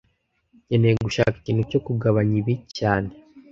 Nkeneye 0.67 0.95
gushaka 1.05 1.33
ikintu 1.41 1.61
cyo 1.69 1.79
kugabanya 1.85 2.33
ibi 2.41 2.55
cyane 2.77 3.09